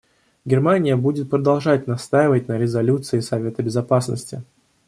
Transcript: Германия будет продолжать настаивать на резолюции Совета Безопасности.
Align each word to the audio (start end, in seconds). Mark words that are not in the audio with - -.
Германия 0.45 0.95
будет 0.95 1.29
продолжать 1.29 1.85
настаивать 1.85 2.47
на 2.47 2.57
резолюции 2.57 3.19
Совета 3.19 3.61
Безопасности. 3.61 4.41